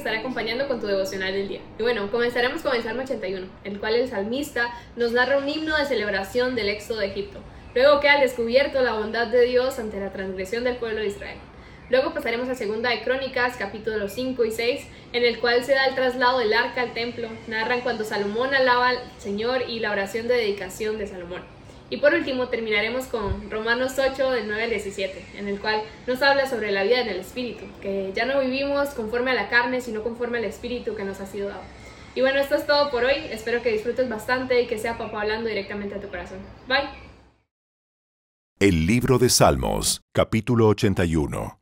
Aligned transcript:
te 0.00 0.08
acompañando 0.08 0.68
con 0.68 0.80
tu 0.80 0.86
devocional 0.86 1.32
del 1.32 1.48
día. 1.48 1.60
Y 1.78 1.82
bueno, 1.82 2.10
comenzaremos 2.10 2.62
con 2.62 2.74
el 2.74 2.82
Salmo 2.82 3.02
81, 3.02 3.46
el 3.64 3.78
cual 3.78 3.96
el 3.96 4.08
salmista 4.08 4.72
nos 4.96 5.12
narra 5.12 5.38
un 5.38 5.48
himno 5.48 5.76
de 5.76 5.84
celebración 5.84 6.54
del 6.54 6.70
éxodo 6.70 7.00
de 7.00 7.08
Egipto. 7.08 7.40
Luego 7.74 8.00
queda 8.00 8.14
al 8.14 8.20
descubierto 8.20 8.80
la 8.82 8.94
bondad 8.94 9.26
de 9.26 9.42
Dios 9.42 9.78
ante 9.78 10.00
la 10.00 10.12
transgresión 10.12 10.64
del 10.64 10.76
pueblo 10.76 11.00
de 11.00 11.08
Israel. 11.08 11.38
Luego 11.90 12.14
pasaremos 12.14 12.48
a 12.48 12.54
Segunda 12.54 12.88
de 12.88 13.02
Crónicas, 13.02 13.56
capítulos 13.56 14.12
5 14.12 14.44
y 14.46 14.50
6, 14.50 14.86
en 15.12 15.24
el 15.24 15.38
cual 15.40 15.62
se 15.62 15.74
da 15.74 15.86
el 15.86 15.94
traslado 15.94 16.38
del 16.38 16.54
arca 16.54 16.80
al 16.80 16.94
templo. 16.94 17.28
Narran 17.48 17.82
cuando 17.82 18.04
Salomón 18.04 18.54
alaba 18.54 18.88
al 18.88 18.98
Señor 19.18 19.64
y 19.68 19.80
la 19.80 19.90
oración 19.90 20.26
de 20.26 20.34
dedicación 20.34 20.96
de 20.96 21.06
Salomón. 21.06 21.42
Y 21.92 21.98
por 21.98 22.14
último 22.14 22.48
terminaremos 22.48 23.04
con 23.04 23.50
Romanos 23.50 23.98
8 23.98 24.30
del 24.30 24.48
9 24.48 24.64
al 24.64 24.70
17, 24.70 25.26
en 25.36 25.46
el 25.46 25.60
cual 25.60 25.82
nos 26.06 26.22
habla 26.22 26.48
sobre 26.48 26.72
la 26.72 26.84
vida 26.84 27.02
en 27.02 27.08
el 27.08 27.20
Espíritu, 27.20 27.66
que 27.82 28.12
ya 28.16 28.24
no 28.24 28.40
vivimos 28.40 28.88
conforme 28.94 29.32
a 29.32 29.34
la 29.34 29.50
carne, 29.50 29.82
sino 29.82 30.02
conforme 30.02 30.38
al 30.38 30.44
Espíritu 30.44 30.96
que 30.96 31.04
nos 31.04 31.20
ha 31.20 31.26
sido 31.26 31.50
dado. 31.50 31.60
Y 32.14 32.22
bueno, 32.22 32.40
esto 32.40 32.54
es 32.54 32.66
todo 32.66 32.90
por 32.90 33.04
hoy, 33.04 33.16
espero 33.28 33.60
que 33.60 33.72
disfrutes 33.72 34.08
bastante 34.08 34.62
y 34.62 34.66
que 34.66 34.78
sea 34.78 34.96
papá 34.96 35.20
hablando 35.20 35.50
directamente 35.50 35.96
a 35.96 36.00
tu 36.00 36.08
corazón. 36.08 36.38
Bye. 36.66 36.88
El 38.58 38.86
libro 38.86 39.18
de 39.18 39.28
Salmos, 39.28 40.00
capítulo 40.14 40.68
81. 40.68 41.60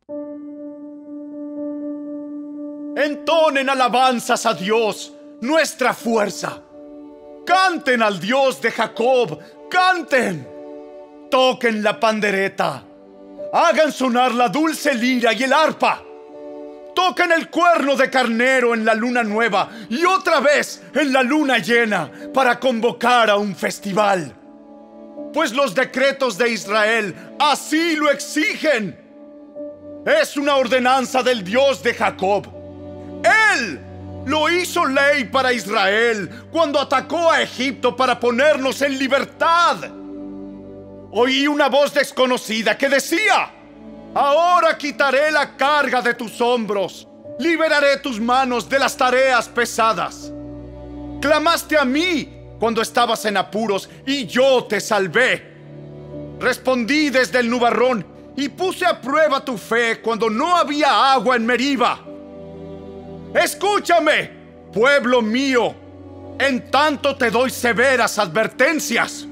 Entonen 2.95 3.69
alabanzas 3.69 4.47
a 4.47 4.55
Dios, 4.55 5.13
nuestra 5.41 5.93
fuerza. 5.93 6.63
Canten 7.45 8.01
al 8.01 8.21
Dios 8.21 8.63
de 8.63 8.71
Jacob 8.71 9.41
canten, 9.71 10.47
toquen 11.31 11.83
la 11.83 11.99
pandereta, 11.99 12.83
hagan 13.53 13.93
sonar 13.93 14.35
la 14.35 14.49
dulce 14.49 14.93
lira 14.95 15.33
y 15.33 15.45
el 15.45 15.53
arpa. 15.53 16.03
Toquen 16.95 17.33
el 17.33 17.49
cuerno 17.49 17.97
de 17.97 18.11
carnero 18.11 18.75
en 18.75 18.85
la 18.85 18.95
luna 18.95 19.23
nueva 19.23 19.71
y 19.89 20.05
otra 20.05 20.41
vez 20.41 20.83
en 20.93 21.13
la 21.13 21.23
luna 21.23 21.59
llena 21.59 22.11
para 22.35 22.59
convocar 22.59 23.31
a 23.31 23.37
un 23.37 23.55
festival. 23.55 24.35
Pues 25.33 25.53
los 25.53 25.75
decretos 25.75 26.37
de 26.37 26.51
Israel 26.51 27.15
así 27.39 27.95
lo 27.95 28.11
exigen. 28.11 28.99
Es 30.05 30.37
una 30.37 30.57
ordenanza 30.57 31.23
del 31.23 31.45
Dios 31.45 31.83
de 31.83 31.95
Jacob. 31.95 32.49
Él 33.55 33.81
lo 34.27 34.51
hizo 34.51 34.85
ley 34.85 35.25
para 35.25 35.53
Israel 35.53 36.47
cuando 36.51 36.81
atacó 36.81 37.31
a 37.31 37.43
Egipto 37.43 37.97
para 37.97 38.19
ponernos 38.19 38.83
en 38.83 38.99
libertad. 38.99 39.79
Oí 41.13 41.47
una 41.47 41.69
voz 41.69 41.93
desconocida 41.93 42.77
que 42.79 42.89
decía, 42.89 43.51
ahora 44.15 44.77
quitaré 44.79 45.31
la 45.31 45.57
carga 45.57 46.01
de 46.01 46.15
tus 46.15 46.41
hombros, 46.41 47.09
liberaré 47.39 47.97
tus 47.99 48.21
manos 48.21 48.69
de 48.69 48.79
las 48.79 48.97
tareas 48.97 49.49
pesadas. 49.49 50.33
Clamaste 51.21 51.77
a 51.77 51.85
mí 51.85 52.37
cuando 52.59 52.83
estabas 52.83 53.25
en 53.25 53.37
apuros 53.37 53.89
y 54.07 54.27
yo 54.27 54.65
te 54.65 54.81
salvé. 54.81 55.51
Respondí 56.39 57.11
desde 57.11 57.41
el 57.41 57.51
nubarrón 57.51 58.07
y 58.37 58.49
puse 58.49 58.87
a 58.87 59.01
prueba 59.01 59.45
tu 59.45 59.59
fe 59.59 60.01
cuando 60.01 60.31
no 60.31 60.57
había 60.57 61.13
agua 61.13 61.37
en 61.37 61.45
Meriba. 61.45 62.10
Escúchame, 63.35 64.31
pueblo 64.73 65.23
mío, 65.23 65.73
en 66.39 66.69
tanto 66.71 67.17
te 67.17 67.31
doy 67.31 67.51
severas 67.51 68.19
advertencias. 68.19 69.27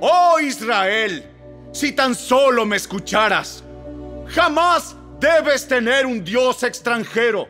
Oh 0.00 0.38
Israel, 0.38 1.24
si 1.72 1.92
tan 1.92 2.14
solo 2.14 2.66
me 2.66 2.76
escucharas, 2.76 3.64
jamás 4.26 4.94
debes 5.18 5.66
tener 5.66 6.04
un 6.04 6.22
Dios 6.22 6.62
extranjero. 6.62 7.48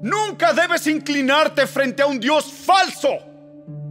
Nunca 0.00 0.52
debes 0.52 0.86
inclinarte 0.86 1.66
frente 1.66 2.02
a 2.02 2.06
un 2.06 2.20
Dios 2.20 2.52
falso, 2.52 3.08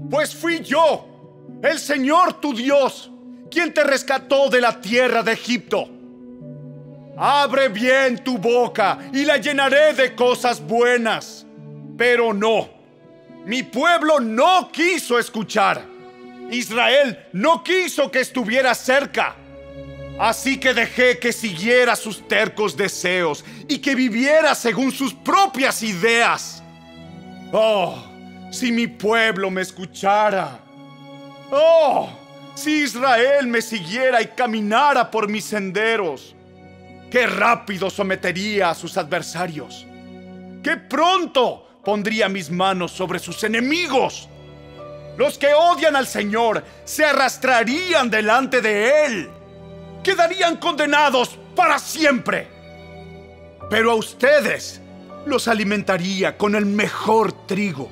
pues 0.10 0.34
fui 0.34 0.62
yo, 0.62 1.50
el 1.62 1.78
Señor 1.78 2.40
tu 2.40 2.54
Dios, 2.54 3.12
quien 3.50 3.74
te 3.74 3.84
rescató 3.84 4.50
de 4.50 4.62
la 4.62 4.80
tierra 4.80 5.24
de 5.24 5.34
Egipto 5.34 6.01
Abre 7.24 7.70
bien 7.70 8.18
tu 8.24 8.40
boca 8.40 8.98
y 9.14 9.26
la 9.26 9.38
llenaré 9.38 9.94
de 9.94 10.16
cosas 10.16 10.60
buenas. 10.60 11.46
Pero 11.96 12.34
no, 12.34 12.68
mi 13.46 13.62
pueblo 13.62 14.20
no 14.20 14.72
quiso 14.72 15.20
escuchar. 15.20 15.86
Israel 16.50 17.28
no 17.34 17.64
quiso 17.64 18.10
que 18.10 18.22
estuviera 18.22 18.74
cerca. 18.74 19.36
Así 20.20 20.58
que 20.60 20.74
dejé 20.74 21.20
que 21.20 21.32
siguiera 21.32 21.96
sus 21.96 22.28
tercos 22.28 22.76
deseos 22.76 23.46
y 23.68 23.78
que 23.78 23.94
viviera 23.94 24.56
según 24.56 24.92
sus 24.92 25.14
propias 25.14 25.84
ideas. 25.84 26.64
Oh, 27.52 28.04
si 28.50 28.72
mi 28.72 28.88
pueblo 28.88 29.52
me 29.52 29.62
escuchara. 29.62 30.60
Oh, 31.52 32.10
si 32.56 32.82
Israel 32.82 33.46
me 33.46 33.62
siguiera 33.62 34.24
y 34.24 34.26
caminara 34.26 35.12
por 35.12 35.30
mis 35.30 35.46
senderos 35.46 36.36
qué 37.12 37.28
rápido 37.28 37.90
sometería 37.90 38.70
a 38.70 38.76
sus 38.76 38.98
adversarios, 38.98 39.86
qué 40.64 40.78
pronto 40.78 41.68
pondría 41.84 42.30
mis 42.30 42.50
manos 42.50 42.92
sobre 42.92 43.20
sus 43.20 43.44
enemigos. 43.44 44.30
Los 45.18 45.38
que 45.38 45.54
odian 45.54 45.96
al 45.98 46.08
Señor 46.08 46.64
se 46.86 47.04
arrastrarían 47.04 48.10
delante 48.10 48.62
de 48.62 49.06
Él, 49.06 49.30
quedarían 50.04 50.56
condenados 50.56 51.38
para 51.56 51.78
siempre. 51.78 52.48
Pero 53.70 53.92
a 53.92 53.96
ustedes 53.96 54.82
los 55.26 55.50
alimentaría 55.50 56.38
con 56.38 56.56
el 56.56 56.66
mejor 56.66 57.46
trigo, 57.46 57.92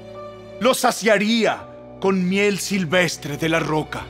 los 0.61 0.79
saciaría 0.79 1.67
con 1.99 2.27
miel 2.27 2.57
silvestre 2.57 3.37
de 3.37 3.49
la 3.49 3.59
roca. 3.59 4.05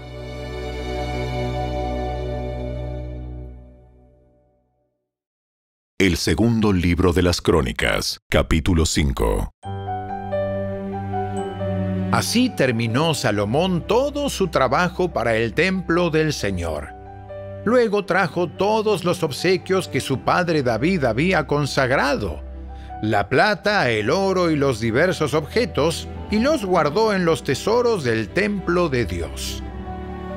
El 6.01 6.15
segundo 6.15 6.71
libro 6.71 7.11
de 7.11 7.21
las 7.21 7.41
Crónicas, 7.41 8.21
capítulo 8.29 8.85
5. 8.85 9.53
Así 12.13 12.49
terminó 12.55 13.13
Salomón 13.13 13.85
todo 13.85 14.29
su 14.29 14.47
trabajo 14.47 15.11
para 15.11 15.35
el 15.35 15.53
templo 15.53 16.09
del 16.09 16.31
Señor. 16.31 16.93
Luego 17.65 18.05
trajo 18.05 18.47
todos 18.47 19.03
los 19.03 19.23
obsequios 19.23 19.89
que 19.89 19.99
su 19.99 20.21
padre 20.21 20.63
David 20.63 21.03
había 21.03 21.45
consagrado, 21.47 22.45
la 23.01 23.27
plata, 23.27 23.89
el 23.89 24.09
oro 24.09 24.51
y 24.51 24.55
los 24.55 24.79
diversos 24.79 25.33
objetos, 25.33 26.07
y 26.31 26.39
los 26.39 26.63
guardó 26.63 27.13
en 27.13 27.25
los 27.25 27.43
tesoros 27.43 28.05
del 28.05 28.29
templo 28.29 28.87
de 28.87 29.03
Dios. 29.03 29.61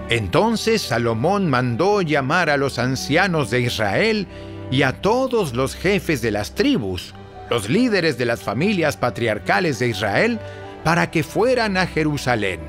Entonces 0.09 0.83
Salomón 0.83 1.49
mandó 1.49 2.03
llamar 2.03 2.51
a 2.51 2.57
los 2.57 2.81
ancianos 2.81 3.49
de 3.51 3.61
Israel 3.61 4.27
y 4.73 4.85
a 4.85 5.03
todos 5.03 5.53
los 5.53 5.77
jefes 5.77 6.23
de 6.23 6.31
las 6.31 6.55
tribus, 6.55 7.15
los 7.51 7.69
líderes 7.69 8.17
de 8.17 8.25
las 8.25 8.41
familias 8.43 8.97
patriarcales 8.97 9.79
de 9.79 9.89
Israel, 9.89 10.41
para 10.83 11.11
que 11.11 11.23
fueran 11.23 11.77
a 11.77 11.87
Jerusalén. 11.87 12.61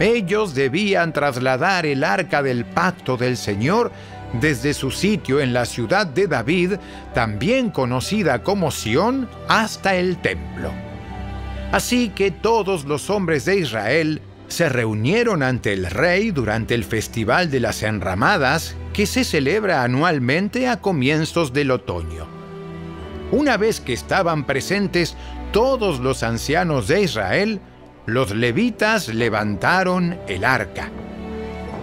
Ellos 0.00 0.56
debían 0.56 1.12
trasladar 1.12 1.86
el 1.86 2.02
arca 2.02 2.42
del 2.42 2.64
pacto 2.64 3.16
del 3.16 3.36
Señor 3.36 3.92
desde 4.40 4.74
su 4.74 4.90
sitio 4.90 5.40
en 5.40 5.52
la 5.52 5.64
ciudad 5.64 6.08
de 6.08 6.26
David, 6.26 6.72
también 7.14 7.70
conocida 7.70 8.42
como 8.42 8.72
Sión, 8.72 9.28
hasta 9.46 9.94
el 9.94 10.18
templo. 10.18 10.72
Así 11.70 12.08
que 12.08 12.32
todos 12.32 12.84
los 12.84 13.10
hombres 13.10 13.44
de 13.44 13.58
Israel 13.60 14.20
se 14.48 14.68
reunieron 14.68 15.42
ante 15.42 15.72
el 15.72 15.86
rey 15.86 16.30
durante 16.30 16.74
el 16.74 16.84
Festival 16.84 17.50
de 17.50 17.60
las 17.60 17.82
Enramadas 17.82 18.76
que 18.92 19.06
se 19.06 19.24
celebra 19.24 19.82
anualmente 19.82 20.68
a 20.68 20.80
comienzos 20.80 21.52
del 21.52 21.70
otoño. 21.70 22.26
Una 23.32 23.56
vez 23.56 23.80
que 23.80 23.92
estaban 23.92 24.46
presentes 24.46 25.16
todos 25.52 26.00
los 26.00 26.22
ancianos 26.22 26.86
de 26.86 27.02
Israel, 27.02 27.60
los 28.06 28.34
levitas 28.34 29.08
levantaron 29.08 30.16
el 30.28 30.44
arca. 30.44 30.90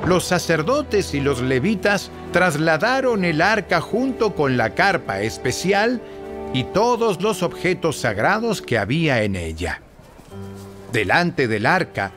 Los 0.07 0.24
sacerdotes 0.25 1.13
y 1.13 1.19
los 1.19 1.42
levitas 1.42 2.12
trasladaron 2.31 3.25
el 3.25 3.42
arca 3.42 3.81
junto 3.81 4.36
con 4.36 4.57
la 4.57 4.71
carpa 4.74 5.21
especial 5.21 6.01
y 6.54 6.63
todos 6.65 7.21
los 7.21 7.44
objetos 7.44 7.98
sagrados 7.98 8.62
que 8.62 8.77
había 8.77 9.24
en 9.24 9.36
ella. 9.36 9.81
Delante 10.92 11.48
del 11.48 11.65
arca, 11.65 12.12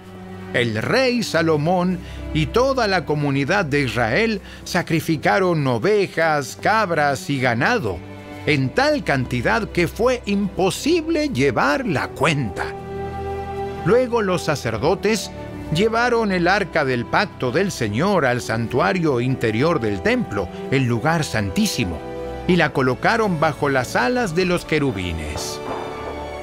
el 0.60 0.82
rey 0.82 1.22
Salomón 1.22 1.98
y 2.34 2.46
toda 2.46 2.86
la 2.86 3.04
comunidad 3.04 3.64
de 3.64 3.82
Israel 3.82 4.40
sacrificaron 4.64 5.66
ovejas, 5.66 6.58
cabras 6.60 7.30
y 7.30 7.40
ganado, 7.40 7.98
en 8.46 8.70
tal 8.70 9.04
cantidad 9.04 9.68
que 9.70 9.88
fue 9.88 10.22
imposible 10.26 11.28
llevar 11.30 11.86
la 11.86 12.08
cuenta. 12.08 12.66
Luego 13.84 14.22
los 14.22 14.42
sacerdotes 14.42 15.30
llevaron 15.74 16.32
el 16.32 16.48
arca 16.48 16.84
del 16.84 17.06
pacto 17.06 17.52
del 17.52 17.70
Señor 17.70 18.24
al 18.24 18.40
santuario 18.40 19.20
interior 19.20 19.80
del 19.80 20.02
templo, 20.02 20.48
el 20.70 20.84
lugar 20.84 21.24
santísimo, 21.24 21.98
y 22.48 22.56
la 22.56 22.72
colocaron 22.72 23.40
bajo 23.40 23.68
las 23.68 23.96
alas 23.96 24.34
de 24.34 24.44
los 24.44 24.64
querubines. 24.64 25.60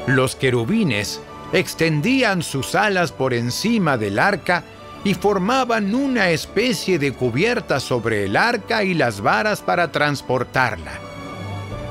Los 0.08 0.36
querubines 0.36 1.22
extendían 1.54 2.42
sus 2.42 2.76
alas 2.76 3.12
por 3.12 3.34
encima 3.34 3.98
del 3.98 4.20
arca 4.20 4.64
y 5.04 5.14
formaban 5.14 5.94
una 5.96 6.32
especie 6.32 6.98
de 6.98 7.14
cubierta 7.14 7.80
sobre 7.80 8.26
el 8.26 8.36
arca 8.36 8.84
y 8.84 8.94
las 8.94 9.22
varas 9.22 9.62
para 9.62 9.92
transportarla. 9.92 10.94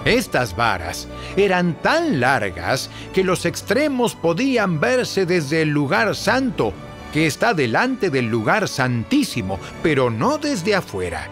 Estas 0.05 0.57
varas 0.57 1.07
eran 1.37 1.75
tan 1.75 2.19
largas 2.19 2.91
que 3.15 3.23
los 3.23 3.47
extremos 3.47 4.17
podían 4.17 4.81
verse 4.81 5.27
desde 5.27 5.63
el 5.63 5.69
lugar 5.69 6.17
santo, 6.17 6.73
que 7.13 7.27
está 7.27 7.55
delante 7.55 8.11
del 8.11 8.27
lugar 8.27 8.67
santísimo, 8.67 9.61
pero 9.83 10.11
no 10.11 10.39
desde 10.39 10.75
afuera. 10.75 11.29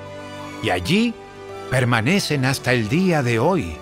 Y 0.63 0.71
allí 0.71 1.15
permanecen 1.71 2.45
hasta 2.45 2.73
el 2.73 2.89
día 2.89 3.23
de 3.23 3.41
hoy. 3.41 3.73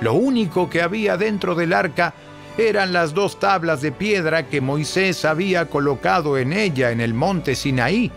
Lo 0.00 0.12
único 0.12 0.68
que 0.68 0.82
había 0.82 1.16
dentro 1.16 1.54
del 1.54 1.72
arca 1.72 2.12
eran 2.58 2.92
las 2.92 3.12
dos 3.12 3.38
tablas 3.38 3.82
de 3.82 3.92
piedra 3.92 4.48
que 4.48 4.60
Moisés 4.60 5.24
había 5.24 5.66
colocado 5.66 6.38
en 6.38 6.52
ella 6.52 6.90
en 6.90 7.00
el 7.00 7.12
monte 7.12 7.54
Sinaí, 7.54 8.10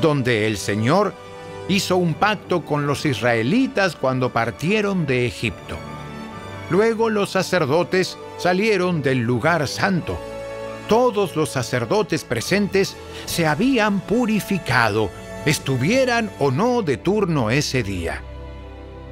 donde 0.00 0.46
el 0.46 0.56
Señor 0.56 1.12
hizo 1.68 1.96
un 1.96 2.14
pacto 2.14 2.64
con 2.64 2.86
los 2.86 3.04
israelitas 3.04 3.96
cuando 3.96 4.32
partieron 4.32 5.06
de 5.06 5.26
Egipto. 5.26 5.76
Luego 6.70 7.10
los 7.10 7.30
sacerdotes 7.30 8.16
salieron 8.38 9.02
del 9.02 9.18
lugar 9.18 9.68
santo. 9.68 10.18
Todos 10.88 11.36
los 11.36 11.50
sacerdotes 11.50 12.24
presentes 12.24 12.96
se 13.26 13.46
habían 13.46 14.00
purificado, 14.00 15.10
estuvieran 15.46 16.30
o 16.38 16.50
no 16.50 16.82
de 16.82 16.96
turno 16.96 17.50
ese 17.50 17.82
día. 17.82 18.22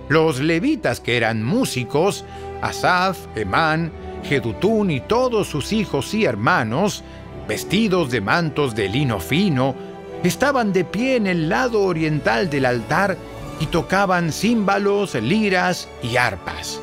Los 0.09 0.41
levitas 0.41 1.01
que 1.01 1.17
eran 1.17 1.43
músicos, 1.43 2.25
Asaf, 2.61 3.19
Emán, 3.35 3.93
Jedutún 4.25 4.91
y 4.91 5.01
todos 5.01 5.49
sus 5.49 5.73
hijos 5.73 6.15
y 6.15 6.25
hermanos, 6.25 7.03
vestidos 7.49 8.11
de 8.11 8.21
mantos 8.21 8.75
de 8.75 8.89
lino 8.89 9.21
fino, 9.21 9.75
estaban 10.23 10.73
de 10.73 10.85
pie 10.85 11.17
en 11.17 11.27
el 11.27 11.49
lado 11.49 11.83
oriental 11.83 12.49
del 12.49 12.67
altar 12.67 13.17
y 13.61 13.67
tocaban 13.67 14.33
címbalos, 14.33 15.15
liras 15.15 15.89
y 16.03 16.17
arpas. 16.17 16.81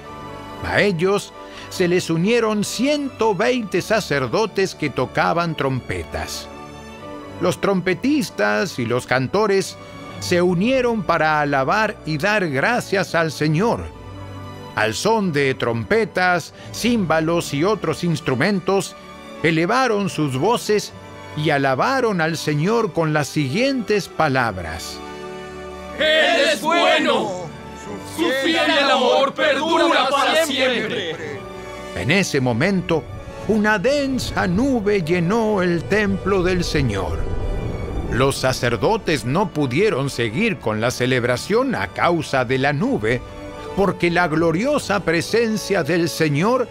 A 0.64 0.82
ellos 0.82 1.34
se 1.70 1.88
les 1.88 2.10
unieron 2.10 2.64
120 2.64 3.82
sacerdotes 3.82 4.76
que 4.76 4.90
tocaban 4.90 5.56
trompetas. 5.56 6.48
Los 7.42 7.62
trompetistas 7.62 8.80
y 8.80 8.86
los 8.86 9.08
cantores 9.08 9.78
se 10.20 10.42
unieron 10.42 11.04
para 11.04 11.40
alabar 11.40 11.96
y 12.06 12.18
dar 12.18 12.50
gracias 12.50 13.16
al 13.16 13.32
Señor. 13.32 13.99
Al 14.80 14.94
son 14.94 15.34
de 15.34 15.56
trompetas, 15.56 16.54
címbalos 16.74 17.54
y 17.54 17.66
otros 17.66 18.06
instrumentos, 18.06 18.96
elevaron 19.44 20.08
sus 20.08 20.38
voces 20.38 20.94
y 21.36 21.50
alabaron 21.50 22.22
al 22.22 22.38
Señor 22.38 22.94
con 22.94 23.12
las 23.12 23.28
siguientes 23.28 24.08
palabras. 24.08 24.98
Él 25.98 26.50
es 26.54 26.62
bueno. 26.62 27.50
Su 28.16 28.32
fiel 28.42 28.90
amor 28.90 29.34
perdura 29.34 30.08
para 30.10 30.46
siempre. 30.46 31.42
En 31.98 32.10
ese 32.10 32.40
momento, 32.40 33.04
una 33.50 33.80
densa 33.80 34.48
nube 34.48 35.04
llenó 35.04 35.62
el 35.62 35.84
templo 35.84 36.42
del 36.42 36.64
Señor. 36.64 37.20
Los 38.14 38.38
sacerdotes 38.38 39.26
no 39.26 39.50
pudieron 39.50 40.10
seguir 40.10 40.58
con 40.58 40.80
la 40.80 40.90
celebración 40.90 41.76
a 41.76 41.88
causa 41.88 42.46
de 42.46 42.60
la 42.60 42.72
nube, 42.72 43.22
porque 43.80 44.12
la 44.12 44.28
gloriosa 44.28 45.06
presencia 45.06 45.84
del 45.84 46.10
Señor 46.10 46.68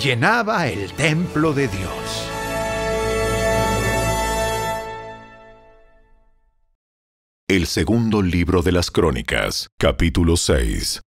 llenaba 0.00 0.66
el 0.66 0.90
templo 0.94 1.52
de 1.52 1.68
Dios. 1.68 2.26
El 7.48 7.66
segundo 7.66 8.22
libro 8.22 8.62
de 8.62 8.72
las 8.72 8.90
Crónicas, 8.90 9.68
capítulo 9.76 10.38
6. 10.38 11.02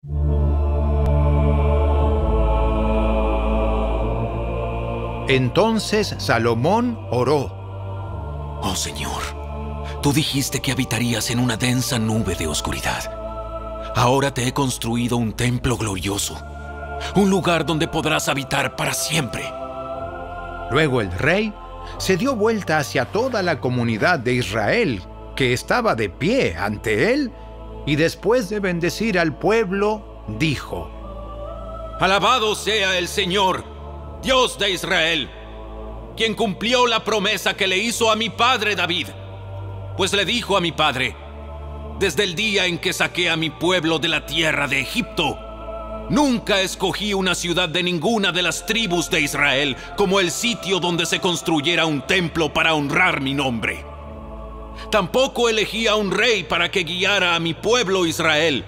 Entonces 5.30 6.15
Salomón 6.18 7.00
oró. 7.12 8.59
Oh 8.62 8.75
Señor, 8.75 10.01
tú 10.03 10.12
dijiste 10.12 10.59
que 10.59 10.74
habitarías 10.74 11.30
en 11.30 11.39
una 11.39 11.56
densa 11.56 11.97
nube 11.97 12.36
de 12.36 12.47
oscuridad. 12.47 13.19
Ahora 13.95 14.33
te 14.33 14.47
he 14.47 14.53
construido 14.53 15.18
un 15.18 15.33
templo 15.33 15.77
glorioso, 15.77 16.38
un 17.15 17.30
lugar 17.30 17.65
donde 17.65 17.88
podrás 17.88 18.30
habitar 18.30 18.75
para 18.75 18.94
siempre. 18.94 19.51
Luego 20.71 21.01
el 21.01 21.12
rey 21.12 21.53
se 21.97 22.18
dio 22.18 22.36
vuelta 22.36 22.77
hacia 22.77 23.06
toda 23.06 23.41
la 23.41 23.59
comunidad 23.59 24.19
de 24.19 24.33
Israel 24.33 25.01
que 25.36 25.53
estaba 25.53 25.95
de 25.95 26.09
pie 26.09 26.56
ante 26.57 27.13
él 27.13 27.31
y 27.86 27.95
después 27.95 28.50
de 28.50 28.59
bendecir 28.59 29.18
al 29.18 29.38
pueblo, 29.38 30.24
dijo, 30.27 30.91
Alabado 32.00 32.56
sea 32.56 32.97
el 32.97 33.07
Señor, 33.07 33.63
Dios 34.21 34.59
de 34.59 34.71
Israel, 34.71 35.30
quien 36.15 36.36
cumplió 36.36 36.88
la 36.88 37.03
promesa 37.03 37.56
que 37.56 37.68
le 37.68 37.77
hizo 37.77 38.12
a 38.12 38.15
mi 38.15 38.30
padre 38.30 38.75
David, 38.75 39.07
pues 39.97 40.13
le 40.13 40.25
dijo 40.25 40.56
a 40.56 40.62
mi 40.62 40.71
padre, 40.71 41.15
desde 42.00 42.24
el 42.24 42.36
día 42.36 42.66
en 42.66 42.78
que 42.78 42.94
saqué 42.94 43.30
a 43.30 43.36
mi 43.36 43.50
pueblo 43.50 44.00
de 44.00 44.07
la 44.07 44.25
tierra 44.25 44.68
de 44.68 44.81
Egipto, 44.81 45.38
Nunca 46.10 46.62
escogí 46.62 47.13
una 47.13 47.36
ciudad 47.36 47.69
de 47.69 47.84
ninguna 47.84 48.31
de 48.31 48.42
las 48.42 48.66
tribus 48.66 49.12
de 49.12 49.22
Israel 49.22 49.78
como 49.96 50.19
el 50.19 50.31
sitio 50.31 50.80
donde 50.80 51.06
se 51.06 51.19
construyera 51.19 51.86
un 51.86 52.01
templo 52.01 52.51
para 52.51 52.74
honrar 52.74 53.22
mi 53.22 53.36
nombre. 53.36 53.86
Tampoco 54.90 55.50
elegí 55.50 55.86
a 55.86 55.96
un 55.96 56.10
rey 56.10 56.44
para 56.44 56.72
que 56.72 56.84
guiara 56.84 57.36
a 57.36 57.40
mi 57.40 57.54
pueblo 57.54 58.07
Israel. 58.07 58.66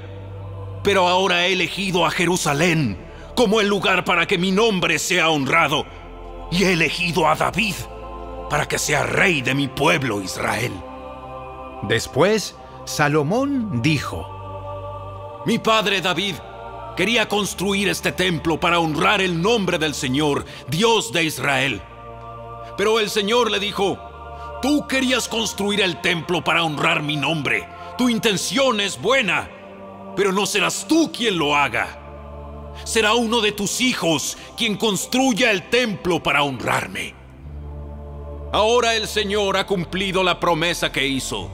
Pero 0.83 1.07
ahora 1.07 1.48
he 1.48 1.54
elegido 1.54 2.06
a 2.06 2.12
Jerusalén 2.12 2.95
como 3.36 3.60
el 3.60 3.68
lugar 3.68 4.06
para 4.06 4.28
que 4.28 4.38
mi 4.38 4.51
nombre 4.51 5.00
sea 5.00 5.31
honrado. 5.31 5.88
Y 6.51 6.63
he 6.63 6.74
elegido 6.74 7.28
a 7.28 7.33
David 7.33 7.75
para 8.51 8.68
que 8.68 8.78
sea 8.78 9.01
rey 9.01 9.42
de 9.42 9.56
mi 9.56 9.68
pueblo 9.68 10.22
Israel. 10.22 10.74
Después, 11.83 12.56
Salomón 12.86 13.81
dijo, 13.81 15.44
Mi 15.45 15.59
padre 15.59 16.02
David 16.02 16.35
quería 16.97 17.28
construir 17.28 17.90
este 17.90 18.11
templo 18.11 18.59
para 18.59 18.80
honrar 18.80 19.21
el 19.21 19.42
nombre 19.42 19.78
del 19.78 19.94
Señor, 19.94 20.45
Dios 20.68 21.11
de 21.11 21.23
Israel. 21.23 21.81
Pero 22.78 23.00
el 23.00 23.09
Señor 23.09 23.52
le 23.52 23.59
dijo, 23.59 24.00
Tú 24.61 24.88
querías 24.88 25.28
construir 25.28 25.81
el 25.81 26.02
templo 26.02 26.44
para 26.44 26.64
honrar 26.64 27.02
mi 27.02 27.18
nombre. 27.18 27.68
Tu 27.97 28.09
intención 28.09 28.80
es 28.80 29.02
buena, 29.02 29.50
pero 30.16 30.31
no 30.31 30.45
serás 30.45 30.85
tú 30.88 31.11
quien 31.11 31.38
lo 31.38 31.56
haga. 31.56 31.97
Será 32.83 33.14
uno 33.14 33.42
de 33.42 33.52
tus 33.52 33.81
hijos 33.81 34.38
quien 34.57 34.78
construya 34.78 35.52
el 35.52 35.69
templo 35.69 36.21
para 36.21 36.44
honrarme. 36.44 37.16
Ahora 38.54 38.95
el 38.95 39.07
Señor 39.07 39.57
ha 39.57 39.66
cumplido 39.66 40.23
la 40.23 40.40
promesa 40.40 40.92
que 40.92 41.07
hizo, 41.07 41.50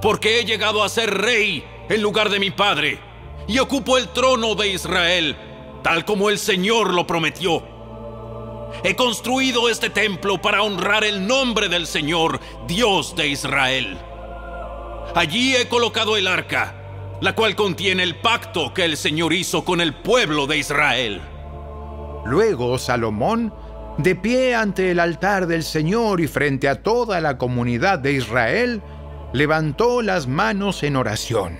porque 0.00 0.38
he 0.40 0.44
llegado 0.44 0.82
a 0.82 0.88
ser 0.88 1.12
rey 1.12 1.64
en 1.88 2.02
lugar 2.02 2.30
de 2.30 2.40
mi 2.40 2.50
padre 2.50 2.98
y 3.46 3.58
ocupo 3.58 3.98
el 3.98 4.08
trono 4.08 4.54
de 4.54 4.68
Israel, 4.68 5.36
tal 5.82 6.04
como 6.04 6.30
el 6.30 6.38
Señor 6.38 6.94
lo 6.94 7.06
prometió. 7.06 7.62
He 8.82 8.96
construido 8.96 9.68
este 9.68 9.90
templo 9.90 10.40
para 10.40 10.62
honrar 10.62 11.04
el 11.04 11.26
nombre 11.26 11.68
del 11.68 11.86
Señor, 11.86 12.40
Dios 12.66 13.14
de 13.16 13.28
Israel. 13.28 13.98
Allí 15.14 15.54
he 15.54 15.68
colocado 15.68 16.16
el 16.16 16.26
arca, 16.26 16.74
la 17.20 17.34
cual 17.34 17.54
contiene 17.54 18.02
el 18.02 18.16
pacto 18.16 18.74
que 18.74 18.84
el 18.84 18.96
Señor 18.96 19.32
hizo 19.32 19.64
con 19.64 19.80
el 19.80 19.94
pueblo 19.94 20.46
de 20.46 20.58
Israel. 20.58 21.22
Luego 22.24 22.78
Salomón, 22.78 23.54
de 23.98 24.16
pie 24.16 24.54
ante 24.54 24.90
el 24.90 24.98
altar 24.98 25.46
del 25.46 25.62
Señor 25.62 26.20
y 26.20 26.26
frente 26.26 26.68
a 26.68 26.82
toda 26.82 27.20
la 27.20 27.38
comunidad 27.38 27.98
de 28.00 28.12
Israel, 28.12 28.82
levantó 29.34 30.00
las 30.00 30.28
manos 30.28 30.84
en 30.84 30.94
oración. 30.94 31.58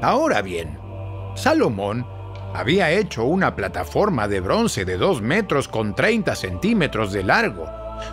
Ahora 0.00 0.40
bien, 0.40 0.78
Salomón 1.34 2.06
había 2.54 2.90
hecho 2.90 3.24
una 3.24 3.54
plataforma 3.54 4.26
de 4.26 4.40
bronce 4.40 4.86
de 4.86 4.96
2 4.96 5.20
metros 5.20 5.68
con 5.68 5.94
30 5.94 6.34
centímetros 6.34 7.12
de 7.12 7.22
largo, 7.22 7.66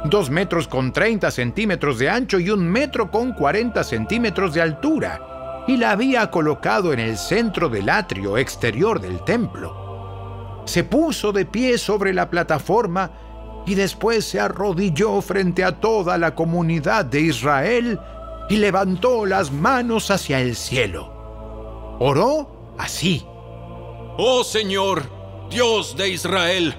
2 0.03 0.29
metros 0.31 0.67
con 0.67 0.91
30 0.91 1.31
centímetros 1.31 1.97
de 1.97 2.09
ancho 2.09 2.41
y 2.41 2.49
un 2.49 2.67
metro 2.67 3.09
con 3.09 3.31
40 3.31 3.85
centímetros 3.85 4.53
de 4.53 4.61
altura, 4.61 5.63
y 5.65 5.77
la 5.77 5.91
había 5.91 6.29
colocado 6.29 6.91
en 6.91 6.99
el 6.99 7.17
centro 7.17 7.69
del 7.69 7.87
atrio 7.87 8.37
exterior 8.37 8.99
del 8.99 9.23
templo. 9.23 10.63
Se 10.65 10.83
puso 10.83 11.31
de 11.31 11.45
pie 11.45 11.77
sobre 11.77 12.13
la 12.13 12.29
plataforma 12.29 13.11
y 13.65 13.75
después 13.75 14.25
se 14.25 14.41
arrodilló 14.41 15.21
frente 15.21 15.63
a 15.63 15.79
toda 15.79 16.17
la 16.17 16.35
comunidad 16.35 17.05
de 17.05 17.21
Israel 17.21 17.97
y 18.49 18.57
levantó 18.57 19.25
las 19.25 19.51
manos 19.51 20.11
hacia 20.11 20.39
el 20.39 20.55
cielo. 20.55 21.97
Oró 21.99 22.75
así. 22.77 23.25
Oh 24.17 24.43
Señor, 24.43 25.03
Dios 25.49 25.95
de 25.95 26.09
Israel, 26.09 26.75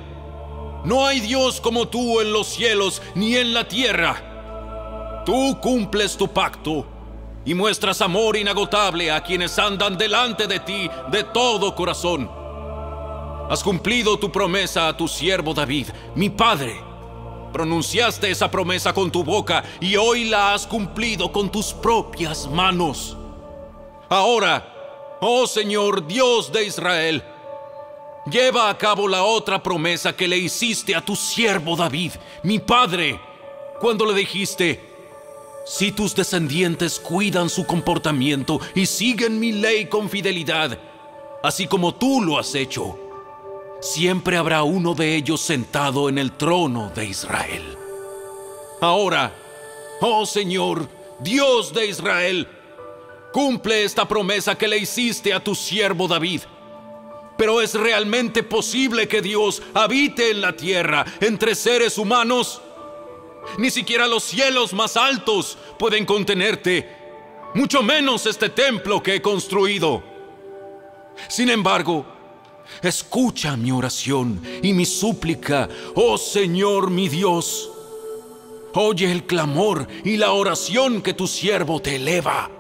No 0.85 1.07
hay 1.07 1.21
Dios 1.21 1.61
como 1.61 1.89
tú 1.89 2.21
en 2.21 2.33
los 2.33 2.47
cielos 2.47 3.03
ni 3.15 3.37
en 3.37 3.53
la 3.53 3.67
tierra. 3.67 5.23
Tú 5.27 5.59
cumples 5.61 6.17
tu 6.17 6.29
pacto 6.29 6.87
y 7.45 7.55
muestras 7.55 8.01
amor 8.01 8.37
inagotable 8.37 9.11
a 9.11 9.23
quienes 9.23 9.59
andan 9.59 9.99
delante 9.99 10.47
de 10.47 10.61
ti 10.61 10.89
de 11.11 11.25
todo 11.25 11.75
corazón. 11.75 12.31
Has 13.51 13.63
cumplido 13.63 14.19
tu 14.19 14.31
promesa 14.31 14.89
a 14.89 14.97
tu 14.97 15.09
siervo 15.09 15.55
David, 15.55 15.89
mi 16.15 16.31
padre. 16.31 16.88
Pronunciaste 17.53 18.31
esa 18.31 18.51
promesa 18.51 18.93
con 18.93 19.11
tu 19.11 19.25
boca 19.25 19.65
y 19.81 19.97
hoy 19.97 20.25
la 20.25 20.55
has 20.55 20.67
cumplido 20.67 21.33
con 21.33 21.51
tus 21.51 21.73
propias 21.73 22.47
manos. 22.49 23.17
Ahora, 24.09 25.19
oh 25.21 25.47
Señor 25.47 26.07
Dios 26.07 26.53
de 26.53 26.65
Israel, 26.65 27.23
lleva 28.31 28.69
a 28.69 28.77
cabo 28.77 29.09
la 29.09 29.25
otra 29.25 29.63
promesa 29.63 30.15
que 30.15 30.29
le 30.29 30.37
hiciste 30.37 30.95
a 30.95 31.05
tu 31.05 31.17
siervo 31.17 31.77
David, 31.77 32.13
mi 32.43 32.59
padre, 32.59 33.21
cuando 33.81 34.05
le 34.07 34.15
dijiste, 34.15 34.81
si 35.65 35.93
tus 35.93 36.15
descendientes 36.15 36.99
cuidan 36.99 37.49
su 37.49 37.67
comportamiento 37.67 38.61
y 38.75 38.87
siguen 38.87 39.39
mi 39.39 39.53
ley 39.53 39.87
con 39.87 40.09
fidelidad, 40.09 40.79
así 41.43 41.67
como 41.67 41.95
tú 41.95 42.23
lo 42.23 42.39
has 42.39 42.55
hecho, 42.55 42.99
siempre 43.81 44.37
habrá 44.37 44.63
uno 44.63 44.95
de 44.95 45.15
ellos 45.15 45.41
sentado 45.41 46.09
en 46.09 46.19
el 46.19 46.33
trono 46.33 46.91
de 46.95 47.07
Israel. 47.07 47.77
Ahora, 48.81 49.33
oh 50.01 50.27
Señor, 50.27 50.89
Dios 51.21 51.73
de 51.73 51.87
Israel, 51.87 52.49
cumple 53.33 53.85
esta 53.85 54.07
promesa 54.07 54.57
que 54.57 54.69
le 54.69 54.79
hiciste 54.79 55.33
a 55.33 55.43
tu 55.43 55.55
siervo 55.55 56.09
David. 56.09 56.43
Pero 57.37 57.61
¿es 57.61 57.75
realmente 57.75 58.43
posible 58.43 59.07
que 59.07 59.23
Dios 59.23 59.63
habite 59.75 60.31
en 60.31 60.41
la 60.41 60.55
tierra 60.55 61.05
entre 61.21 61.55
seres 61.55 61.97
humanos? 61.99 62.61
Ni 63.59 63.71
siquiera 63.71 64.07
los 64.07 64.25
cielos 64.25 64.73
más 64.73 64.97
altos 64.97 65.57
pueden 65.79 66.05
contenerte, 66.05 66.89
mucho 67.55 67.83
menos 67.83 68.27
este 68.27 68.49
templo 68.49 69.03
que 69.03 69.17
he 69.17 69.23
construido. 69.23 70.03
Sin 71.29 71.49
embargo, 71.49 72.18
Escucha 72.83 73.57
mi 73.57 73.73
oración 73.73 74.41
y 74.63 74.73
mi 74.73 74.87
súplica, 74.87 75.69
oh 75.95 76.17
Señor 76.19 76.91
mi 76.91 77.09
Dios. 77.09 77.71
Oye 78.75 79.11
el 79.11 79.25
clamor 79.25 79.89
y 80.05 80.17
la 80.17 80.33
oración 80.33 81.03
que 81.03 81.15
tu 81.15 81.27
siervo 81.27 81.81
te 81.81 81.97
eleva. 81.97 82.51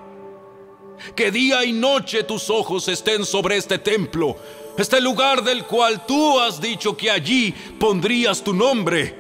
Que 1.14 1.30
día 1.30 1.64
y 1.64 1.72
noche 1.72 2.24
tus 2.24 2.50
ojos 2.50 2.88
estén 2.88 3.24
sobre 3.24 3.56
este 3.56 3.78
templo, 3.78 4.36
este 4.76 5.00
lugar 5.00 5.44
del 5.44 5.64
cual 5.64 6.04
tú 6.06 6.40
has 6.40 6.60
dicho 6.60 6.96
que 6.96 7.10
allí 7.10 7.54
pondrías 7.78 8.42
tu 8.42 8.52
nombre. 8.52 9.16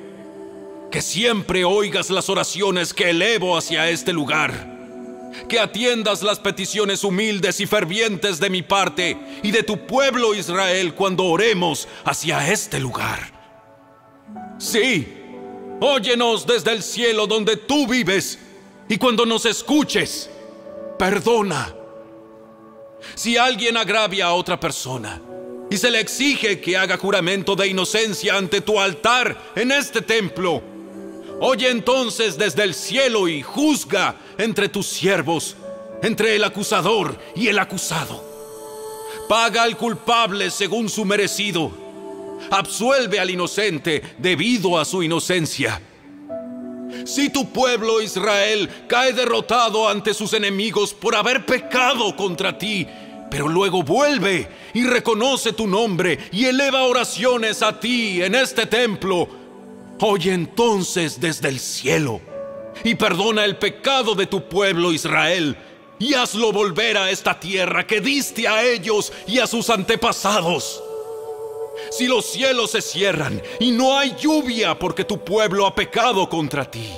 Que 0.90 1.02
siempre 1.02 1.64
oigas 1.64 2.10
las 2.10 2.28
oraciones 2.28 2.92
que 2.92 3.10
elevo 3.10 3.56
hacia 3.56 3.88
este 3.90 4.12
lugar 4.12 4.77
que 5.48 5.58
atiendas 5.58 6.22
las 6.22 6.38
peticiones 6.38 7.04
humildes 7.04 7.60
y 7.60 7.66
fervientes 7.66 8.40
de 8.40 8.50
mi 8.50 8.62
parte 8.62 9.16
y 9.42 9.50
de 9.50 9.62
tu 9.62 9.86
pueblo 9.86 10.34
Israel 10.34 10.94
cuando 10.94 11.24
oremos 11.24 11.88
hacia 12.04 12.50
este 12.50 12.80
lugar. 12.80 13.32
Sí, 14.58 15.06
óyenos 15.80 16.46
desde 16.46 16.72
el 16.72 16.82
cielo 16.82 17.26
donde 17.26 17.56
tú 17.56 17.86
vives 17.86 18.38
y 18.88 18.96
cuando 18.98 19.26
nos 19.26 19.44
escuches, 19.46 20.30
perdona. 20.98 21.74
Si 23.14 23.36
alguien 23.36 23.76
agravia 23.76 24.26
a 24.26 24.34
otra 24.34 24.58
persona 24.58 25.20
y 25.70 25.76
se 25.76 25.90
le 25.90 26.00
exige 26.00 26.60
que 26.60 26.76
haga 26.76 26.96
juramento 26.96 27.54
de 27.54 27.68
inocencia 27.68 28.36
ante 28.36 28.60
tu 28.60 28.80
altar 28.80 29.52
en 29.54 29.70
este 29.70 30.02
templo, 30.02 30.62
Oye 31.40 31.70
entonces 31.70 32.36
desde 32.36 32.64
el 32.64 32.74
cielo 32.74 33.28
y 33.28 33.42
juzga 33.42 34.16
entre 34.38 34.68
tus 34.68 34.86
siervos, 34.86 35.56
entre 36.02 36.34
el 36.34 36.42
acusador 36.42 37.16
y 37.36 37.46
el 37.46 37.58
acusado. 37.60 38.24
Paga 39.28 39.62
al 39.62 39.76
culpable 39.76 40.50
según 40.50 40.88
su 40.88 41.04
merecido. 41.04 41.70
Absuelve 42.50 43.20
al 43.20 43.30
inocente 43.30 44.02
debido 44.18 44.78
a 44.78 44.84
su 44.84 45.02
inocencia. 45.02 45.80
Si 47.04 47.30
tu 47.30 47.50
pueblo 47.52 48.00
Israel 48.02 48.68
cae 48.88 49.12
derrotado 49.12 49.88
ante 49.88 50.14
sus 50.14 50.32
enemigos 50.32 50.92
por 50.92 51.14
haber 51.14 51.46
pecado 51.46 52.16
contra 52.16 52.58
ti, 52.58 52.86
pero 53.30 53.46
luego 53.46 53.82
vuelve 53.82 54.48
y 54.74 54.84
reconoce 54.84 55.52
tu 55.52 55.66
nombre 55.66 56.18
y 56.32 56.46
eleva 56.46 56.84
oraciones 56.84 57.62
a 57.62 57.78
ti 57.78 58.22
en 58.22 58.34
este 58.34 58.66
templo, 58.66 59.28
Oye 60.00 60.32
entonces 60.32 61.20
desde 61.20 61.48
el 61.48 61.58
cielo 61.58 62.20
y 62.84 62.94
perdona 62.94 63.44
el 63.44 63.56
pecado 63.56 64.14
de 64.14 64.26
tu 64.26 64.48
pueblo 64.48 64.92
Israel 64.92 65.56
y 65.98 66.14
hazlo 66.14 66.52
volver 66.52 66.96
a 66.96 67.10
esta 67.10 67.40
tierra 67.40 67.84
que 67.84 68.00
diste 68.00 68.46
a 68.46 68.62
ellos 68.62 69.12
y 69.26 69.40
a 69.40 69.48
sus 69.48 69.68
antepasados. 69.70 70.80
Si 71.90 72.06
los 72.06 72.26
cielos 72.26 72.70
se 72.72 72.80
cierran 72.80 73.42
y 73.58 73.72
no 73.72 73.98
hay 73.98 74.14
lluvia 74.20 74.78
porque 74.78 75.04
tu 75.04 75.18
pueblo 75.18 75.66
ha 75.66 75.74
pecado 75.74 76.28
contra 76.28 76.70
ti, 76.70 76.88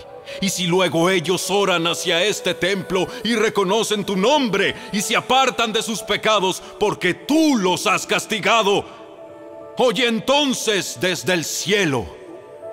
y 0.42 0.50
si 0.50 0.66
luego 0.66 1.09
ellos 1.09 1.50
oran 1.50 1.87
hacia 1.87 2.23
este 2.23 2.52
templo 2.52 3.09
y 3.25 3.35
reconocen 3.35 4.04
tu 4.04 4.16
nombre 4.16 4.75
y 4.92 5.00
se 5.00 5.16
apartan 5.16 5.73
de 5.73 5.83
sus 5.83 6.02
pecados 6.02 6.62
porque 6.78 7.14
tú 7.14 7.57
los 7.57 7.87
has 7.87 8.07
castigado, 8.07 8.85
oye 9.78 10.07
entonces 10.07 10.99
desde 11.00 11.33
el 11.33 11.45
cielo 11.45 12.19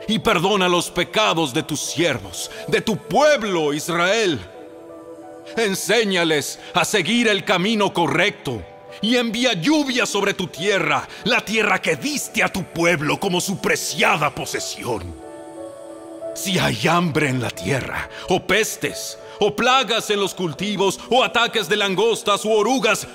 y 0.08 0.20
perdona 0.20 0.68
los 0.68 0.90
pecados 0.90 1.54
de 1.54 1.64
tus 1.64 1.80
siervos, 1.80 2.52
de 2.68 2.82
tu 2.82 2.98
pueblo 2.98 3.74
Israel. 3.74 4.40
Enséñales 5.56 6.60
a 6.74 6.84
seguir 6.84 7.28
el 7.28 7.44
camino 7.44 7.94
correcto 7.94 8.62
y 9.02 9.16
envía 9.16 9.54
lluvia 9.54 10.06
sobre 10.06 10.34
tu 10.34 10.48
tierra, 10.48 11.08
la 11.24 11.42
tierra 11.42 11.82
que 11.82 11.96
diste 11.96 12.44
a 12.44 12.52
tu 12.52 12.64
pueblo 12.64 13.20
como 13.20 13.42
su 13.42 13.60
preciada 13.60 14.34
posesión. 14.34 15.16
Si 16.36 16.60
hay 16.60 16.88
hambre 16.88 17.30
en 17.30 17.42
la 17.42 17.50
tierra, 17.50 18.10
o 18.30 18.46
pestes, 18.46 19.18
o 19.40 19.56
plagas 19.56 20.10
en 20.10 20.20
los 20.20 20.36
cultivos, 20.36 21.00
o 21.10 21.24
ataques 21.24 21.68
de 21.68 21.78
langostas 21.78 22.46
u 22.46 22.52
orugas, 22.52 23.08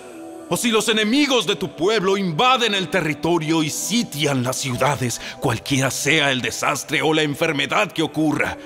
o 0.52 0.56
si 0.58 0.70
los 0.70 0.90
enemigos 0.90 1.46
de 1.46 1.56
tu 1.56 1.74
pueblo 1.74 2.18
invaden 2.18 2.74
el 2.74 2.90
territorio 2.90 3.62
y 3.62 3.70
sitian 3.70 4.42
las 4.42 4.56
ciudades, 4.56 5.18
cualquiera 5.40 5.90
sea 5.90 6.30
el 6.30 6.42
desastre 6.42 7.00
o 7.00 7.14
la 7.14 7.22
enfermedad 7.22 7.90
que 7.90 8.02
ocurra. 8.02 8.58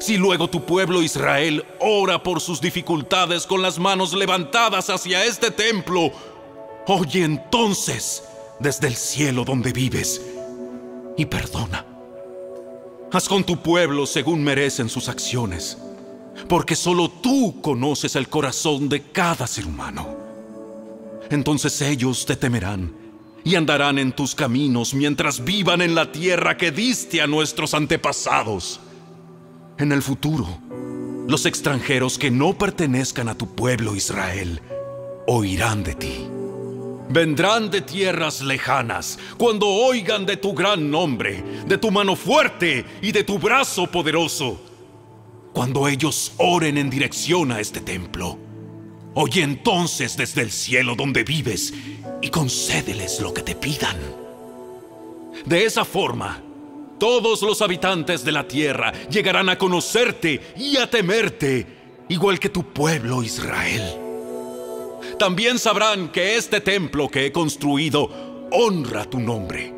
Si 0.00 0.16
luego 0.16 0.50
tu 0.50 0.64
pueblo 0.64 1.02
Israel 1.02 1.64
ora 1.78 2.20
por 2.20 2.40
sus 2.40 2.60
dificultades 2.60 3.46
con 3.46 3.62
las 3.62 3.78
manos 3.78 4.12
levantadas 4.12 4.90
hacia 4.90 5.24
este 5.24 5.52
templo, 5.52 6.10
oye 6.88 7.22
entonces 7.22 8.24
desde 8.58 8.88
el 8.88 8.96
cielo 8.96 9.44
donde 9.44 9.72
vives 9.72 10.20
y 11.16 11.26
perdona. 11.26 11.86
Haz 13.12 13.28
con 13.28 13.44
tu 13.44 13.58
pueblo 13.58 14.06
según 14.06 14.42
merecen 14.42 14.88
sus 14.88 15.08
acciones, 15.08 15.78
porque 16.48 16.74
solo 16.74 17.08
tú 17.08 17.60
conoces 17.62 18.16
el 18.16 18.28
corazón 18.28 18.88
de 18.88 19.12
cada 19.12 19.46
ser 19.46 19.64
humano 19.64 20.13
entonces 21.30 21.80
ellos 21.82 22.26
te 22.26 22.36
temerán 22.36 22.92
y 23.44 23.56
andarán 23.56 23.98
en 23.98 24.12
tus 24.12 24.34
caminos 24.34 24.94
mientras 24.94 25.44
vivan 25.44 25.82
en 25.82 25.94
la 25.94 26.10
tierra 26.10 26.56
que 26.56 26.70
diste 26.70 27.20
a 27.20 27.26
nuestros 27.26 27.74
antepasados. 27.74 28.80
En 29.76 29.92
el 29.92 30.02
futuro, 30.02 30.46
los 31.28 31.46
extranjeros 31.46 32.18
que 32.18 32.30
no 32.30 32.56
pertenezcan 32.56 33.28
a 33.28 33.34
tu 33.36 33.54
pueblo 33.54 33.94
Israel 33.94 34.60
oirán 35.26 35.84
de 35.84 35.94
ti. 35.94 36.26
Vendrán 37.10 37.70
de 37.70 37.82
tierras 37.82 38.40
lejanas 38.40 39.18
cuando 39.36 39.68
oigan 39.68 40.24
de 40.24 40.38
tu 40.38 40.54
gran 40.54 40.90
nombre, 40.90 41.44
de 41.66 41.76
tu 41.76 41.90
mano 41.90 42.16
fuerte 42.16 42.84
y 43.02 43.12
de 43.12 43.24
tu 43.24 43.38
brazo 43.38 43.86
poderoso. 43.86 44.58
Cuando 45.52 45.86
ellos 45.86 46.32
oren 46.38 46.78
en 46.78 46.88
dirección 46.88 47.52
a 47.52 47.60
este 47.60 47.80
templo 47.80 48.38
Oye 49.14 49.42
entonces 49.42 50.16
desde 50.16 50.42
el 50.42 50.50
cielo 50.50 50.94
donde 50.96 51.22
vives 51.22 51.72
y 52.20 52.28
concédeles 52.30 53.20
lo 53.20 53.32
que 53.32 53.42
te 53.42 53.54
pidan. 53.54 53.96
De 55.44 55.64
esa 55.64 55.84
forma, 55.84 56.42
todos 56.98 57.42
los 57.42 57.60
habitantes 57.62 58.24
de 58.24 58.32
la 58.32 58.48
tierra 58.48 58.92
llegarán 59.08 59.48
a 59.48 59.58
conocerte 59.58 60.54
y 60.56 60.76
a 60.76 60.88
temerte, 60.88 61.66
igual 62.08 62.38
que 62.38 62.48
tu 62.48 62.72
pueblo 62.72 63.22
Israel. 63.22 63.82
También 65.18 65.58
sabrán 65.58 66.10
que 66.10 66.36
este 66.36 66.60
templo 66.60 67.08
que 67.08 67.26
he 67.26 67.32
construido 67.32 68.48
honra 68.50 69.04
tu 69.04 69.20
nombre 69.20 69.73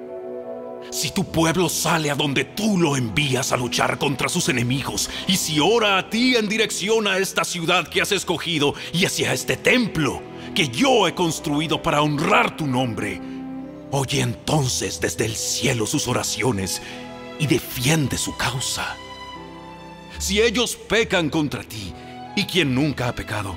si 0.90 1.11
tu 1.11 1.25
pueblo 1.31 1.69
sale 1.69 2.11
a 2.11 2.14
donde 2.14 2.45
tú 2.45 2.78
lo 2.78 2.97
envías 2.97 3.52
a 3.52 3.57
luchar 3.57 3.99
contra 3.99 4.28
sus 4.28 4.49
enemigos, 4.49 5.11
y 5.26 5.37
si 5.37 5.61
ora 5.61 5.99
a 5.99 6.11
ti 6.11 6.37
en 6.37 6.49
dirección 6.49 7.07
a 7.07 7.19
esta 7.19 7.45
ciudad 7.45 7.88
que 7.88 8.02
has 8.02 8.12
escogido 8.12 8.75
y 8.93 9.05
hacia 9.05 9.33
este 9.33 9.57
templo 9.57 10.23
que 10.55 10.69
yo 10.69 11.07
he 11.07 11.14
construido 11.14 11.83
para 11.83 12.02
honrar 12.02 12.57
tu 12.57 12.66
nombre, 12.66 13.21
Oye 13.90 14.21
entonces 14.21 15.00
desde 15.00 15.26
el 15.26 15.37
cielo 15.37 15.87
sus 15.87 16.09
oraciones 16.09 16.83
y 17.38 17.47
defiende 17.47 18.19
su 18.19 18.37
causa. 18.37 18.97
Si 20.19 20.40
ellos 20.40 20.76
pecan 20.76 21.31
contra 21.31 21.62
ti, 21.62 21.95
y 22.35 22.45
quien 22.45 22.75
nunca 22.75 23.09
ha 23.09 23.14
pecado, 23.14 23.57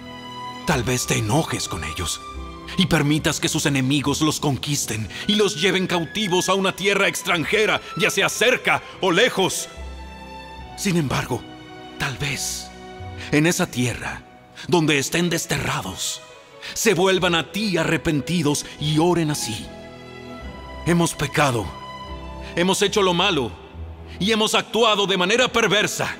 tal 0.65 0.83
vez 0.83 1.07
te 1.07 1.17
enojes 1.17 1.67
con 1.67 1.83
ellos 1.83 2.21
y 2.77 2.85
permitas 2.85 3.39
que 3.39 3.49
sus 3.49 3.65
enemigos 3.65 4.21
los 4.21 4.39
conquisten 4.39 5.07
y 5.27 5.35
los 5.35 5.59
lleven 5.61 5.87
cautivos 5.87 6.49
a 6.49 6.53
una 6.53 6.75
tierra 6.75 7.07
extranjera, 7.07 7.81
ya 7.97 8.09
sea 8.09 8.29
cerca 8.29 8.81
o 9.01 9.11
lejos. 9.11 9.69
Sin 10.77 10.97
embargo, 10.97 11.41
tal 11.97 12.17
vez 12.17 12.69
en 13.31 13.47
esa 13.47 13.69
tierra, 13.69 14.23
donde 14.67 14.97
estén 14.97 15.29
desterrados, 15.29 16.21
se 16.73 16.93
vuelvan 16.93 17.35
a 17.35 17.51
ti 17.51 17.77
arrepentidos 17.77 18.65
y 18.79 18.99
oren 18.99 19.31
así. 19.31 19.65
Hemos 20.85 21.13
pecado, 21.13 21.65
hemos 22.55 22.81
hecho 22.81 23.01
lo 23.01 23.13
malo 23.13 23.51
y 24.19 24.31
hemos 24.31 24.55
actuado 24.55 25.07
de 25.07 25.17
manera 25.17 25.47
perversa. 25.47 26.15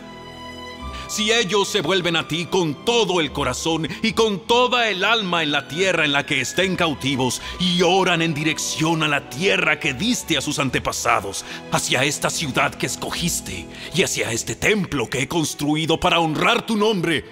Si 1.10 1.32
ellos 1.32 1.68
se 1.68 1.82
vuelven 1.82 2.16
a 2.16 2.28
ti 2.28 2.46
con 2.46 2.86
todo 2.86 3.20
el 3.20 3.32
corazón 3.32 3.88
y 4.04 4.14
con 4.14 4.46
toda 4.46 4.90
el 4.90 5.04
alma 5.04 5.42
en 5.42 5.52
la 5.52 5.68
tierra 5.68 6.06
en 6.06 6.12
la 6.12 6.24
que 6.24 6.40
estén 6.40 6.76
cautivos 6.76 7.42
y 7.60 7.82
oran 7.82 8.22
en 8.22 8.36
dirección 8.36 9.02
a 9.02 9.08
la 9.08 9.28
tierra 9.28 9.80
que 9.80 9.96
diste 9.96 10.38
a 10.38 10.42
sus 10.42 10.60
antepasados, 10.60 11.46
hacia 11.72 12.04
esta 12.04 12.30
ciudad 12.30 12.76
que 12.76 12.86
escogiste 12.86 13.66
y 13.96 14.04
hacia 14.04 14.32
este 14.32 14.56
templo 14.56 15.10
que 15.10 15.24
he 15.24 15.28
construido 15.28 16.00
para 16.00 16.20
honrar 16.20 16.64
tu 16.64 16.78
nombre, 16.78 17.26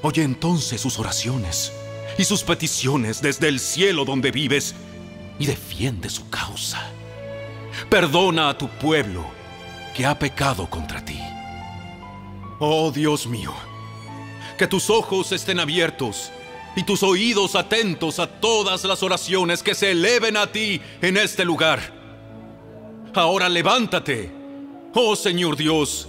oye 0.00 0.22
entonces 0.22 0.80
sus 0.80 0.98
oraciones 0.98 1.70
y 2.16 2.24
sus 2.24 2.42
peticiones 2.42 3.20
desde 3.20 3.48
el 3.48 3.60
cielo 3.60 4.06
donde 4.06 4.30
vives 4.30 4.74
y 5.38 5.44
defiende 5.44 6.08
su 6.08 6.30
causa. 6.30 6.90
Perdona 7.90 8.48
a 8.48 8.56
tu 8.56 8.68
pueblo 8.68 9.26
que 9.94 10.06
ha 10.06 10.18
pecado 10.18 10.70
contra 10.70 11.04
ti. 11.04 11.20
Oh 12.64 12.92
Dios 12.92 13.26
mío, 13.26 13.52
que 14.56 14.68
tus 14.68 14.88
ojos 14.88 15.32
estén 15.32 15.58
abiertos 15.58 16.30
y 16.76 16.84
tus 16.84 17.02
oídos 17.02 17.56
atentos 17.56 18.20
a 18.20 18.28
todas 18.28 18.84
las 18.84 19.02
oraciones 19.02 19.64
que 19.64 19.74
se 19.74 19.90
eleven 19.90 20.36
a 20.36 20.46
ti 20.46 20.80
en 21.00 21.16
este 21.16 21.44
lugar. 21.44 21.80
Ahora 23.14 23.48
levántate, 23.48 24.30
oh 24.94 25.16
Señor 25.16 25.56
Dios, 25.56 26.06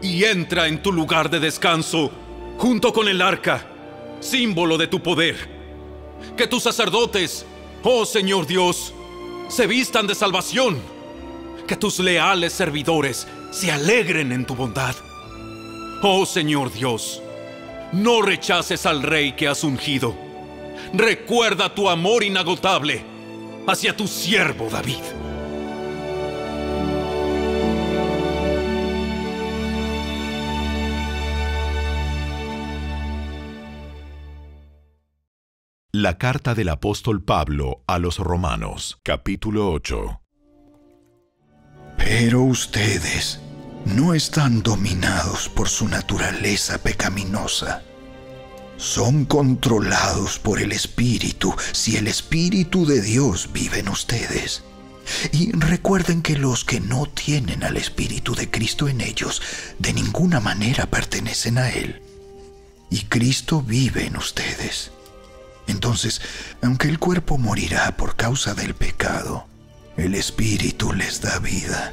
y 0.00 0.22
entra 0.22 0.68
en 0.68 0.80
tu 0.80 0.92
lugar 0.92 1.28
de 1.28 1.40
descanso 1.40 2.12
junto 2.58 2.92
con 2.92 3.08
el 3.08 3.20
arca, 3.20 3.66
símbolo 4.20 4.78
de 4.78 4.86
tu 4.86 5.02
poder. 5.02 5.34
Que 6.36 6.46
tus 6.46 6.62
sacerdotes, 6.62 7.44
oh 7.82 8.06
Señor 8.06 8.46
Dios, 8.46 8.94
se 9.48 9.66
vistan 9.66 10.06
de 10.06 10.14
salvación. 10.14 10.80
Que 11.66 11.74
tus 11.74 11.98
leales 11.98 12.52
servidores 12.52 13.26
se 13.50 13.72
alegren 13.72 14.30
en 14.30 14.46
tu 14.46 14.54
bondad 14.54 14.94
Oh 16.04 16.26
Señor 16.26 16.72
Dios, 16.72 17.22
no 17.92 18.22
rechaces 18.22 18.86
al 18.86 19.04
rey 19.04 19.34
que 19.34 19.46
has 19.46 19.62
ungido. 19.62 20.16
Recuerda 20.92 21.76
tu 21.76 21.88
amor 21.88 22.24
inagotable 22.24 23.04
hacia 23.68 23.96
tu 23.96 24.08
siervo 24.08 24.68
David. 24.68 24.98
La 35.92 36.18
carta 36.18 36.56
del 36.56 36.70
apóstol 36.70 37.22
Pablo 37.22 37.84
a 37.86 38.00
los 38.00 38.18
Romanos, 38.18 38.98
capítulo 39.04 39.70
8. 39.70 40.20
Pero 41.96 42.42
ustedes 42.42 43.40
no 43.86 44.14
están 44.14 44.62
dominados 44.62 45.48
por 45.48 45.68
su 45.68 45.88
naturaleza 45.88 46.78
pecaminosa. 46.78 47.82
Son 48.76 49.24
controlados 49.24 50.38
por 50.38 50.60
el 50.60 50.72
Espíritu 50.72 51.54
si 51.72 51.96
el 51.96 52.08
Espíritu 52.08 52.86
de 52.86 53.00
Dios 53.00 53.50
vive 53.52 53.80
en 53.80 53.88
ustedes. 53.88 54.62
Y 55.32 55.52
recuerden 55.52 56.22
que 56.22 56.36
los 56.36 56.64
que 56.64 56.80
no 56.80 57.06
tienen 57.06 57.64
al 57.64 57.76
Espíritu 57.76 58.34
de 58.34 58.50
Cristo 58.50 58.88
en 58.88 59.00
ellos 59.00 59.42
de 59.78 59.92
ninguna 59.92 60.40
manera 60.40 60.86
pertenecen 60.86 61.58
a 61.58 61.70
Él. 61.70 62.02
Y 62.90 63.04
Cristo 63.04 63.62
vive 63.62 64.06
en 64.06 64.16
ustedes. 64.16 64.92
Entonces, 65.66 66.20
aunque 66.60 66.88
el 66.88 66.98
cuerpo 66.98 67.38
morirá 67.38 67.96
por 67.96 68.16
causa 68.16 68.54
del 68.54 68.74
pecado, 68.74 69.46
el 69.96 70.14
Espíritu 70.14 70.92
les 70.92 71.20
da 71.20 71.38
vida 71.38 71.92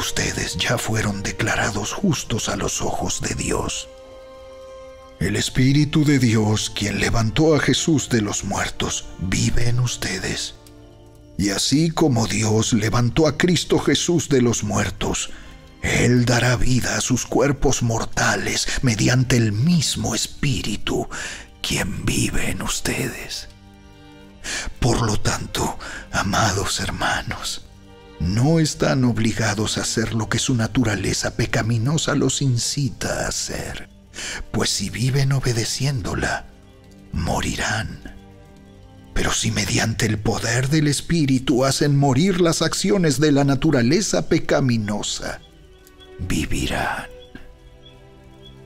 ustedes 0.00 0.56
ya 0.56 0.78
fueron 0.78 1.22
declarados 1.22 1.92
justos 1.92 2.48
a 2.48 2.56
los 2.56 2.80
ojos 2.80 3.20
de 3.20 3.34
Dios. 3.34 3.88
El 5.20 5.36
Espíritu 5.36 6.04
de 6.04 6.18
Dios, 6.18 6.70
quien 6.74 7.00
levantó 7.00 7.54
a 7.54 7.60
Jesús 7.60 8.08
de 8.08 8.22
los 8.22 8.42
muertos, 8.44 9.04
vive 9.18 9.68
en 9.68 9.78
ustedes. 9.78 10.54
Y 11.36 11.50
así 11.50 11.90
como 11.90 12.26
Dios 12.26 12.72
levantó 12.72 13.26
a 13.26 13.36
Cristo 13.36 13.78
Jesús 13.78 14.30
de 14.30 14.40
los 14.40 14.64
muertos, 14.64 15.30
Él 15.82 16.24
dará 16.24 16.56
vida 16.56 16.96
a 16.96 17.02
sus 17.02 17.26
cuerpos 17.26 17.82
mortales 17.82 18.66
mediante 18.80 19.36
el 19.36 19.52
mismo 19.52 20.14
Espíritu, 20.14 21.08
quien 21.60 22.06
vive 22.06 22.50
en 22.50 22.62
ustedes. 22.62 23.48
Por 24.80 25.02
lo 25.02 25.18
tanto, 25.20 25.78
amados 26.10 26.80
hermanos, 26.80 27.66
no 28.20 28.60
están 28.60 29.04
obligados 29.04 29.78
a 29.78 29.82
hacer 29.82 30.14
lo 30.14 30.28
que 30.28 30.38
su 30.38 30.54
naturaleza 30.54 31.36
pecaminosa 31.36 32.14
los 32.14 32.42
incita 32.42 33.24
a 33.24 33.28
hacer, 33.28 33.88
pues 34.52 34.70
si 34.70 34.90
viven 34.90 35.32
obedeciéndola, 35.32 36.46
morirán. 37.12 38.16
Pero 39.14 39.32
si 39.32 39.50
mediante 39.50 40.06
el 40.06 40.18
poder 40.18 40.68
del 40.68 40.86
Espíritu 40.86 41.64
hacen 41.64 41.96
morir 41.96 42.40
las 42.40 42.62
acciones 42.62 43.18
de 43.20 43.32
la 43.32 43.44
naturaleza 43.44 44.28
pecaminosa, 44.28 45.40
vivirán. 46.20 47.06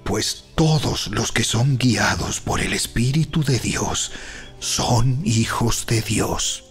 Pues 0.05 0.45
todos 0.55 1.09
los 1.09 1.33
que 1.33 1.45
son 1.45 1.79
guiados 1.79 2.41
por 2.41 2.61
el 2.61 2.75
Espíritu 2.75 3.43
de 3.43 3.59
Dios 3.59 4.13
son 4.59 5.21
hijos 5.25 5.87
de 5.87 6.03
Dios. 6.03 6.64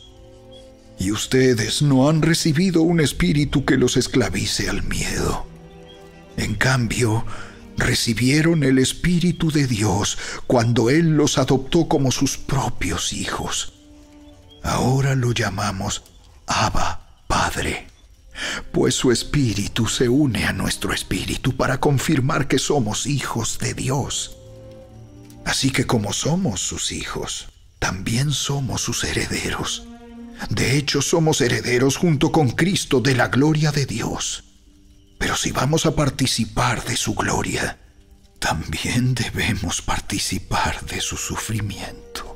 Y 1.00 1.12
ustedes 1.12 1.82
no 1.82 2.10
han 2.10 2.22
recibido 2.22 2.82
un 2.82 3.00
espíritu 3.00 3.66
que 3.66 3.78
los 3.78 3.98
esclavice 3.98 4.70
al 4.70 4.84
miedo. 4.84 5.46
En 6.38 6.56
cambio, 6.56 7.26
recibieron 7.78 8.64
el 8.64 8.80
Espíritu 8.80 9.52
de 9.52 9.68
Dios 9.68 10.18
cuando 10.48 10.90
Él 10.90 11.16
los 11.18 11.38
adoptó 11.38 11.88
como 11.88 12.12
sus 12.12 12.38
propios 12.38 13.14
hijos. 13.14 13.74
Ahora 14.64 15.16
lo 15.16 15.32
llamamos 15.32 16.04
Abba, 16.48 17.18
Padre, 17.28 17.88
pues 18.72 18.96
su 18.96 19.12
Espíritu 19.12 19.88
se 19.88 20.10
une 20.10 20.46
a 20.46 20.54
nuestro 20.54 20.94
Espíritu 20.94 21.56
para 21.56 21.80
confirmar 21.80 22.48
que 22.48 22.60
somos 22.60 23.06
hijos 23.06 23.60
de 23.60 23.74
Dios. 23.74 24.38
Así 25.46 25.72
que 25.72 25.86
como 25.86 26.14
somos 26.14 26.62
sus 26.62 26.92
hijos, 26.92 27.50
también 27.80 28.32
somos 28.32 28.82
sus 28.82 29.04
herederos. 29.04 29.86
De 30.50 30.78
hecho, 30.78 31.02
somos 31.02 31.42
herederos 31.42 31.98
junto 31.98 32.32
con 32.32 32.50
Cristo 32.50 33.00
de 33.00 33.16
la 33.16 33.28
gloria 33.28 33.72
de 33.72 33.86
Dios. 33.86 34.44
Pero 35.18 35.36
si 35.36 35.52
vamos 35.52 35.86
a 35.86 35.96
participar 35.96 36.84
de 36.84 36.98
su 36.98 37.16
gloria, 37.16 37.80
también 38.40 39.16
debemos 39.16 39.82
participar 39.82 40.86
de 40.86 41.00
su 41.00 41.16
sufrimiento. 41.16 42.33